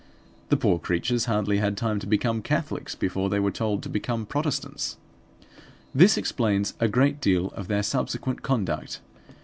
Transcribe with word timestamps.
The 0.49 0.57
poor 0.57 0.79
creatures 0.79 1.25
hardly 1.25 1.59
had 1.59 1.77
time 1.77 1.99
to 1.99 2.07
become 2.07 2.41
Catholics 2.41 2.95
before 2.95 3.29
they 3.29 3.39
were 3.39 3.51
told 3.51 3.83
to 3.83 3.87
become 3.89 4.25
Protestants. 4.25 4.97
This 5.93 6.17
explains 6.17 6.73
a 6.79 6.87
great 6.87 7.21
deal 7.21 7.49
of 7.55 7.67
their 7.67 7.83
subsequent 7.83 8.41
conduct. 8.41 8.99